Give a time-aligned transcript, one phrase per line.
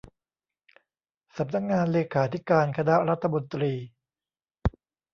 [1.37, 3.73] สำนักงานเลขาธิการคณะรัฐมนตรี